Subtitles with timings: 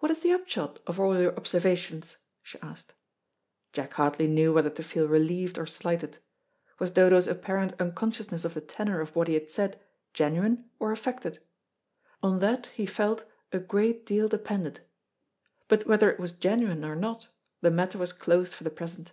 [0.00, 2.92] "What is the upshot of all your observations?" she asked.
[3.72, 6.18] Jack hardly knew whether to feel relieved or slighted.
[6.78, 9.80] Was Dodo's apparent unconsciousness of the tenor of what he had said
[10.12, 11.38] genuine or affected?
[12.22, 14.80] On that he felt a great deal depended.
[15.66, 17.28] But whether it was genuine or not,
[17.62, 19.12] the matter was closed for the present.